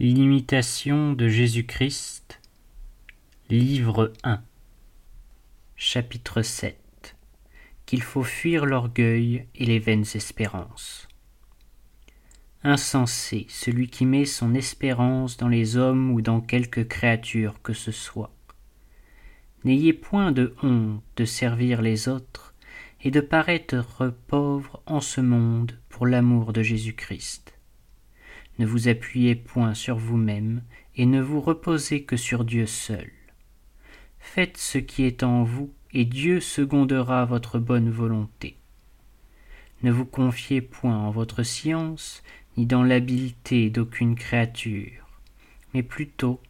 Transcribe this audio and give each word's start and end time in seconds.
L'imitation 0.00 1.12
de 1.12 1.26
Jésus-Christ, 1.26 2.40
livre 3.50 4.12
1, 4.22 4.40
chapitre 5.74 6.42
7 6.42 7.16
Qu'il 7.84 8.02
faut 8.02 8.22
fuir 8.22 8.64
l'orgueil 8.64 9.46
et 9.56 9.64
les 9.64 9.80
vaines 9.80 10.06
espérances. 10.14 11.08
Insensé 12.62 13.46
celui 13.48 13.88
qui 13.88 14.06
met 14.06 14.24
son 14.24 14.54
espérance 14.54 15.36
dans 15.36 15.48
les 15.48 15.76
hommes 15.76 16.12
ou 16.12 16.20
dans 16.20 16.40
quelque 16.40 16.82
créature 16.82 17.60
que 17.62 17.72
ce 17.72 17.90
soit. 17.90 18.30
N'ayez 19.64 19.94
point 19.94 20.30
de 20.30 20.54
honte 20.62 21.02
de 21.16 21.24
servir 21.24 21.82
les 21.82 22.08
autres 22.08 22.54
et 23.02 23.10
de 23.10 23.20
paraître 23.20 24.14
pauvre 24.28 24.80
en 24.86 25.00
ce 25.00 25.20
monde 25.20 25.76
pour 25.88 26.06
l'amour 26.06 26.52
de 26.52 26.62
Jésus-Christ 26.62 27.57
ne 28.58 28.66
vous 28.66 28.88
appuyez 28.88 29.34
point 29.34 29.74
sur 29.74 29.96
vous-même, 29.96 30.62
et 30.96 31.06
ne 31.06 31.20
vous 31.20 31.40
reposez 31.40 32.02
que 32.02 32.16
sur 32.16 32.44
Dieu 32.44 32.66
seul. 32.66 33.10
Faites 34.18 34.56
ce 34.56 34.78
qui 34.78 35.04
est 35.04 35.22
en 35.22 35.44
vous, 35.44 35.72
et 35.92 36.04
Dieu 36.04 36.40
secondera 36.40 37.24
votre 37.24 37.58
bonne 37.58 37.90
volonté. 37.90 38.56
Ne 39.82 39.92
vous 39.92 40.04
confiez 40.04 40.60
point 40.60 40.98
en 40.98 41.10
votre 41.10 41.44
science, 41.44 42.22
ni 42.56 42.66
dans 42.66 42.82
l'habileté 42.82 43.70
d'aucune 43.70 44.16
créature, 44.16 45.06
mais 45.72 45.84
plutôt 45.84 46.40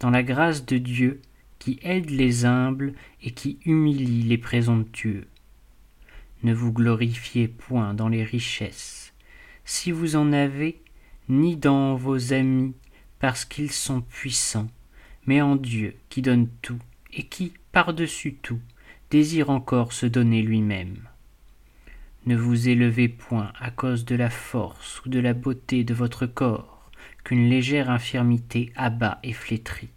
dans 0.00 0.10
la 0.10 0.22
grâce 0.22 0.64
de 0.64 0.78
Dieu 0.78 1.20
qui 1.58 1.78
aide 1.82 2.10
les 2.10 2.44
humbles 2.44 2.94
et 3.22 3.32
qui 3.32 3.58
humilie 3.66 4.22
les 4.22 4.38
présomptueux. 4.38 5.26
Ne 6.42 6.54
vous 6.54 6.72
glorifiez 6.72 7.48
point 7.48 7.94
dans 7.94 8.08
les 8.08 8.24
richesses. 8.24 9.12
Si 9.64 9.90
vous 9.90 10.16
en 10.16 10.32
avez, 10.32 10.80
ni 11.28 11.56
dans 11.56 11.94
vos 11.94 12.32
amis 12.32 12.74
parce 13.18 13.44
qu'ils 13.44 13.72
sont 13.72 14.00
puissants, 14.00 14.68
mais 15.26 15.42
en 15.42 15.56
Dieu 15.56 15.96
qui 16.08 16.22
donne 16.22 16.48
tout 16.62 16.78
et 17.12 17.24
qui, 17.24 17.52
par-dessus 17.72 18.34
tout, 18.34 18.60
désire 19.10 19.50
encore 19.50 19.92
se 19.92 20.06
donner 20.06 20.42
lui-même. 20.42 20.96
Ne 22.26 22.36
vous 22.36 22.68
élevez 22.68 23.08
point 23.08 23.52
à 23.58 23.70
cause 23.70 24.04
de 24.04 24.14
la 24.14 24.30
force 24.30 25.04
ou 25.04 25.08
de 25.08 25.18
la 25.18 25.34
beauté 25.34 25.84
de 25.84 25.94
votre 25.94 26.26
corps, 26.26 26.90
qu'une 27.24 27.48
légère 27.48 27.90
infirmité 27.90 28.72
abat 28.76 29.18
et 29.22 29.32
flétrit. 29.32 29.88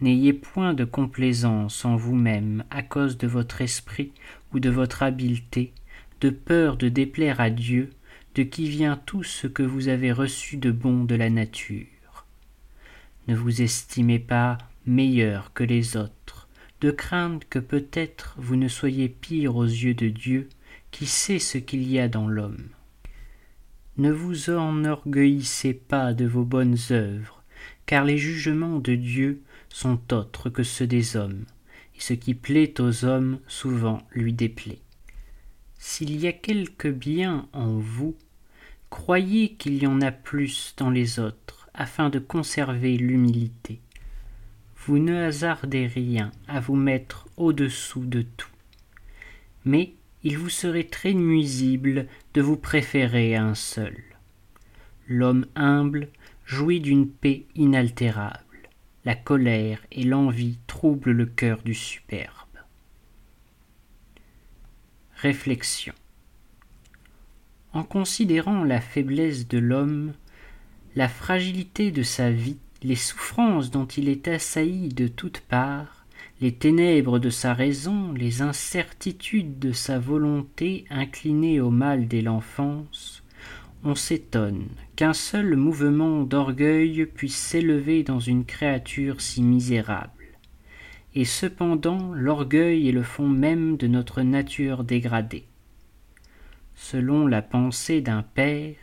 N'ayez 0.00 0.32
point 0.32 0.74
de 0.74 0.84
complaisance 0.84 1.84
en 1.84 1.96
vous-même 1.96 2.64
à 2.70 2.82
cause 2.82 3.16
de 3.16 3.26
votre 3.26 3.62
esprit 3.62 4.12
ou 4.52 4.60
de 4.60 4.68
votre 4.68 5.02
habileté, 5.02 5.72
de 6.20 6.30
peur 6.30 6.76
de 6.76 6.88
déplaire 6.88 7.40
à 7.40 7.50
Dieu 7.50 7.90
de 8.36 8.42
qui 8.42 8.68
vient 8.68 9.00
tout 9.06 9.22
ce 9.22 9.46
que 9.46 9.62
vous 9.62 9.88
avez 9.88 10.12
reçu 10.12 10.58
de 10.58 10.70
bon 10.70 11.04
de 11.04 11.14
la 11.14 11.30
nature. 11.30 12.26
Ne 13.28 13.34
vous 13.34 13.62
estimez 13.62 14.18
pas 14.18 14.58
meilleur 14.84 15.54
que 15.54 15.64
les 15.64 15.96
autres, 15.96 16.46
de 16.82 16.90
crainte 16.90 17.46
que 17.48 17.58
peut-être 17.58 18.34
vous 18.36 18.56
ne 18.56 18.68
soyez 18.68 19.08
pire 19.08 19.56
aux 19.56 19.64
yeux 19.64 19.94
de 19.94 20.08
Dieu, 20.08 20.50
qui 20.90 21.06
sait 21.06 21.38
ce 21.38 21.56
qu'il 21.56 21.90
y 21.90 21.98
a 21.98 22.08
dans 22.08 22.28
l'homme. 22.28 22.68
Ne 23.96 24.12
vous 24.12 24.50
enorgueillissez 24.50 25.72
pas 25.72 26.12
de 26.12 26.26
vos 26.26 26.44
bonnes 26.44 26.76
œuvres, 26.90 27.42
car 27.86 28.04
les 28.04 28.18
jugements 28.18 28.80
de 28.80 28.96
Dieu 28.96 29.40
sont 29.70 30.12
autres 30.12 30.50
que 30.50 30.62
ceux 30.62 30.86
des 30.86 31.16
hommes, 31.16 31.46
et 31.96 32.00
ce 32.00 32.12
qui 32.12 32.34
plaît 32.34 32.78
aux 32.82 33.06
hommes 33.06 33.38
souvent 33.48 34.06
lui 34.12 34.34
déplaît. 34.34 34.80
S'il 35.78 36.20
y 36.20 36.26
a 36.26 36.32
quelque 36.32 36.88
bien 36.88 37.48
en 37.54 37.78
vous, 37.78 38.14
Croyez 38.90 39.54
qu'il 39.54 39.82
y 39.82 39.86
en 39.86 40.00
a 40.00 40.12
plus 40.12 40.74
dans 40.76 40.90
les 40.90 41.18
autres, 41.18 41.68
afin 41.74 42.08
de 42.08 42.18
conserver 42.18 42.96
l'humilité. 42.96 43.80
Vous 44.76 44.98
ne 44.98 45.14
hasardez 45.16 45.86
rien 45.86 46.30
à 46.48 46.60
vous 46.60 46.76
mettre 46.76 47.26
au-dessous 47.36 48.04
de 48.04 48.22
tout. 48.22 48.48
Mais 49.64 49.94
il 50.22 50.38
vous 50.38 50.48
serait 50.48 50.84
très 50.84 51.12
nuisible 51.12 52.06
de 52.34 52.40
vous 52.40 52.56
préférer 52.56 53.34
à 53.34 53.44
un 53.44 53.54
seul. 53.54 53.96
L'homme 55.08 55.46
humble 55.54 56.08
jouit 56.44 56.80
d'une 56.80 57.08
paix 57.08 57.44
inaltérable. 57.54 58.68
La 59.04 59.14
colère 59.14 59.80
et 59.92 60.02
l'envie 60.02 60.58
troublent 60.66 61.12
le 61.12 61.26
cœur 61.26 61.62
du 61.62 61.74
superbe. 61.74 62.32
Réflexion. 65.16 65.94
En 67.76 67.82
considérant 67.82 68.64
la 68.64 68.80
faiblesse 68.80 69.48
de 69.48 69.58
l'homme, 69.58 70.14
la 70.94 71.08
fragilité 71.08 71.90
de 71.90 72.02
sa 72.02 72.30
vie, 72.30 72.56
les 72.82 72.96
souffrances 72.96 73.70
dont 73.70 73.84
il 73.84 74.08
est 74.08 74.28
assailli 74.28 74.88
de 74.88 75.08
toutes 75.08 75.40
parts, 75.40 76.06
les 76.40 76.52
ténèbres 76.52 77.18
de 77.18 77.28
sa 77.28 77.52
raison, 77.52 78.14
les 78.14 78.40
incertitudes 78.40 79.58
de 79.58 79.72
sa 79.72 79.98
volonté 79.98 80.86
inclinée 80.88 81.60
au 81.60 81.68
mal 81.68 82.08
dès 82.08 82.22
l'enfance, 82.22 83.22
on 83.84 83.94
s'étonne 83.94 84.68
qu'un 84.96 85.12
seul 85.12 85.54
mouvement 85.54 86.22
d'orgueil 86.22 87.04
puisse 87.04 87.36
s'élever 87.36 88.04
dans 88.04 88.20
une 88.20 88.46
créature 88.46 89.20
si 89.20 89.42
misérable. 89.42 90.24
Et 91.14 91.26
cependant 91.26 92.14
l'orgueil 92.14 92.88
est 92.88 92.92
le 92.92 93.02
fond 93.02 93.28
même 93.28 93.76
de 93.76 93.86
notre 93.86 94.22
nature 94.22 94.82
dégradée 94.82 95.44
selon 96.76 97.26
la 97.26 97.42
pensée 97.42 98.00
d'un 98.00 98.22
père, 98.22 98.76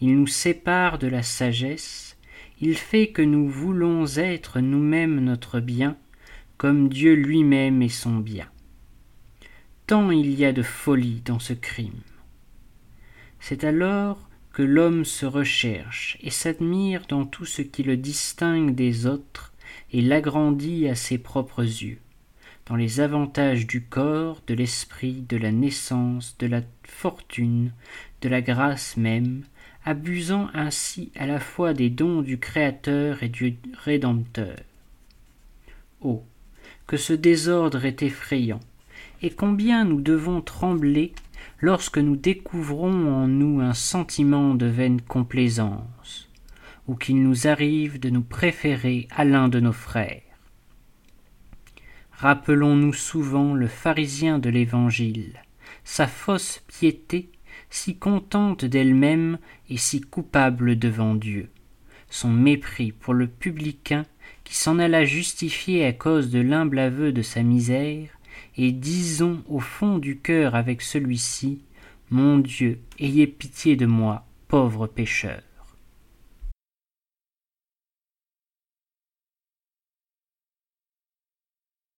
il 0.00 0.16
nous 0.16 0.26
sépare 0.26 0.98
de 0.98 1.06
la 1.06 1.22
sagesse, 1.22 2.16
il 2.60 2.74
fait 2.76 3.08
que 3.08 3.22
nous 3.22 3.48
voulons 3.48 4.06
être 4.16 4.60
nous-mêmes 4.60 5.20
notre 5.20 5.60
bien, 5.60 5.96
comme 6.56 6.88
Dieu 6.88 7.14
lui-même 7.14 7.82
est 7.82 7.88
son 7.88 8.16
bien. 8.16 8.48
Tant 9.86 10.10
il 10.10 10.34
y 10.38 10.44
a 10.44 10.52
de 10.52 10.62
folie 10.62 11.22
dans 11.24 11.38
ce 11.38 11.52
crime. 11.52 12.00
C'est 13.38 13.64
alors 13.64 14.28
que 14.52 14.62
l'homme 14.62 15.04
se 15.04 15.26
recherche 15.26 16.18
et 16.20 16.30
s'admire 16.30 17.02
dans 17.08 17.24
tout 17.24 17.46
ce 17.46 17.62
qui 17.62 17.82
le 17.82 17.96
distingue 17.96 18.74
des 18.74 19.06
autres 19.06 19.52
et 19.92 20.00
l'agrandit 20.00 20.88
à 20.88 20.94
ses 20.94 21.18
propres 21.18 21.62
yeux 21.62 22.00
dans 22.70 22.76
les 22.76 23.00
avantages 23.00 23.66
du 23.66 23.82
corps, 23.82 24.42
de 24.46 24.54
l'esprit, 24.54 25.24
de 25.28 25.36
la 25.36 25.50
naissance, 25.50 26.36
de 26.38 26.46
la 26.46 26.60
fortune, 26.84 27.72
de 28.22 28.28
la 28.28 28.40
grâce 28.40 28.96
même, 28.96 29.42
abusant 29.84 30.48
ainsi 30.54 31.10
à 31.16 31.26
la 31.26 31.40
fois 31.40 31.74
des 31.74 31.90
dons 31.90 32.22
du 32.22 32.38
Créateur 32.38 33.24
et 33.24 33.28
du 33.28 33.56
Rédempteur. 33.84 34.56
Oh. 36.00 36.22
Que 36.86 36.96
ce 36.96 37.12
désordre 37.12 37.84
est 37.84 38.04
effrayant, 38.04 38.60
et 39.20 39.30
combien 39.30 39.84
nous 39.84 40.00
devons 40.00 40.40
trembler 40.40 41.12
lorsque 41.58 41.98
nous 41.98 42.16
découvrons 42.16 43.12
en 43.12 43.26
nous 43.26 43.60
un 43.60 43.74
sentiment 43.74 44.54
de 44.54 44.66
vaine 44.66 45.00
complaisance, 45.00 46.28
ou 46.86 46.94
qu'il 46.94 47.20
nous 47.20 47.48
arrive 47.48 47.98
de 47.98 48.10
nous 48.10 48.22
préférer 48.22 49.08
à 49.10 49.24
l'un 49.24 49.48
de 49.48 49.58
nos 49.58 49.72
frères. 49.72 50.22
Rappelons-nous 52.20 52.92
souvent 52.92 53.54
le 53.54 53.66
pharisien 53.66 54.38
de 54.38 54.50
l'Évangile, 54.50 55.40
sa 55.84 56.06
fausse 56.06 56.62
piété, 56.66 57.30
si 57.70 57.96
contente 57.96 58.66
d'elle-même 58.66 59.38
et 59.70 59.78
si 59.78 60.02
coupable 60.02 60.78
devant 60.78 61.14
Dieu, 61.14 61.48
son 62.10 62.28
mépris 62.28 62.92
pour 62.92 63.14
le 63.14 63.26
publicain 63.26 64.04
qui 64.44 64.54
s'en 64.54 64.78
alla 64.78 65.06
justifier 65.06 65.86
à 65.86 65.94
cause 65.94 66.28
de 66.28 66.40
l'humble 66.40 66.78
aveu 66.80 67.10
de 67.10 67.22
sa 67.22 67.42
misère, 67.42 68.10
et 68.58 68.70
disons 68.70 69.42
au 69.48 69.58
fond 69.58 69.96
du 69.96 70.18
cœur 70.18 70.54
avec 70.54 70.82
celui-ci, 70.82 71.62
Mon 72.10 72.36
Dieu, 72.36 72.80
ayez 72.98 73.28
pitié 73.28 73.76
de 73.76 73.86
moi, 73.86 74.26
pauvre 74.46 74.86
pécheur. 74.86 75.40